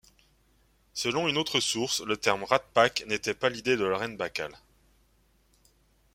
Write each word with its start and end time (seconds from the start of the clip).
Selon 0.95 1.27
une 1.27 1.37
autre 1.37 1.59
source, 1.59 2.01
le 2.01 2.17
terme 2.17 2.43
Rat 2.43 2.57
Pack 2.73 3.05
n'était 3.05 3.35
pas 3.35 3.49
l'idée 3.49 3.77
de 3.77 3.83
Lauren 3.85 4.09
Bacall. 4.17 4.57